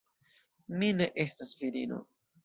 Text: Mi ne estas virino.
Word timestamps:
Mi 0.83 0.87
ne 1.01 1.07
estas 1.25 1.51
virino. 1.59 2.01